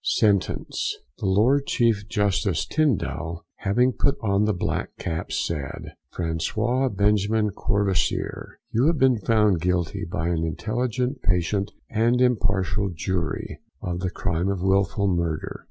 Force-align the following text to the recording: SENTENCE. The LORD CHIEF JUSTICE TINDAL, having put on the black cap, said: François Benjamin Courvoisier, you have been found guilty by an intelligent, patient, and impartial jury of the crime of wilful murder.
SENTENCE. 0.03 0.95
The 1.19 1.27
LORD 1.27 1.67
CHIEF 1.67 2.07
JUSTICE 2.09 2.65
TINDAL, 2.65 3.45
having 3.57 3.93
put 3.93 4.17
on 4.19 4.45
the 4.45 4.53
black 4.55 4.97
cap, 4.97 5.31
said: 5.31 5.93
François 6.11 6.89
Benjamin 6.97 7.51
Courvoisier, 7.51 8.57
you 8.71 8.87
have 8.87 8.97
been 8.97 9.19
found 9.19 9.61
guilty 9.61 10.03
by 10.09 10.29
an 10.29 10.43
intelligent, 10.43 11.21
patient, 11.21 11.69
and 11.91 12.19
impartial 12.19 12.89
jury 12.89 13.59
of 13.83 13.99
the 13.99 14.09
crime 14.09 14.49
of 14.49 14.63
wilful 14.63 15.07
murder. 15.07 15.59